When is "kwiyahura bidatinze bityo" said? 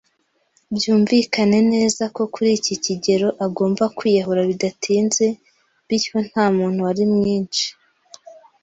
3.97-6.17